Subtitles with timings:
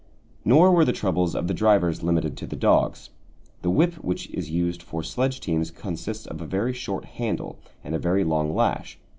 [0.43, 3.11] Nor were the troubles of the drivers limited to the dogs.
[3.61, 7.93] The whip which is used for sledge teams consists of a very short handle and
[7.93, 8.97] a very long lash.